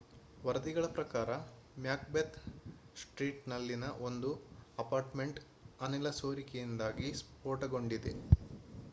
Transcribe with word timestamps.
ವರದಿಗಳ 0.43 0.85
ಪ್ರಕಾರ 0.89 1.31
ಮ್ಯಾಕ್‌ಬೆತ್‌ 1.77 2.37
ಸ್ಟ್ರೀಟ್‌ನಲ್ಲಿನ 2.95 3.85
ಒಂದು 4.07 4.31
ಅಪಾರ್ಟ್‌ಮೆಂಟ್‌ 4.77 5.39
ಅನಿಲ 5.79 6.11
ಸೋರಿಕೆಯಿಂದಾಗಿ 6.21 7.09
ಸ್ಫೋಟಗೊಂಡಿದೆ 7.21 8.15